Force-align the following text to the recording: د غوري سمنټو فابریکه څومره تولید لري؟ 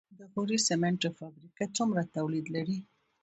د 0.19 0.19
غوري 0.31 0.57
سمنټو 0.67 1.09
فابریکه 1.19 1.65
څومره 1.77 2.01
تولید 2.15 2.45
لري؟ 2.55 2.79